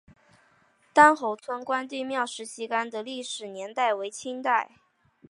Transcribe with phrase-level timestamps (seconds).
[0.93, 4.71] 单侯村关帝庙石旗杆的历史年代为清代。